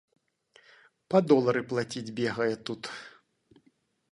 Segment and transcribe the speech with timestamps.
[1.13, 2.81] Па долары плаціць, бегае тут.